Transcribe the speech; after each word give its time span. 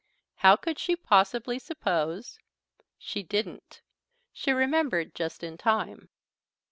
How 0.37 0.55
could 0.55 0.79
she 0.79 0.95
possibly 0.95 1.59
suppose 1.59 2.39
She 2.97 3.21
didn't. 3.21 3.83
She 4.33 4.51
remembered 4.51 5.13
just 5.13 5.43
in 5.43 5.59
time. 5.59 6.09